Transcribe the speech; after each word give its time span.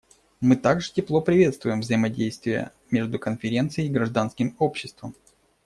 Мы 0.39 0.55
также 0.55 0.91
тепло 0.91 1.21
приветствуем 1.21 1.81
взаимодействие 1.81 2.71
между 2.89 3.19
Конференцией 3.19 3.85
и 3.87 3.91
гражданским 3.91 4.55
обществом. 4.57 5.13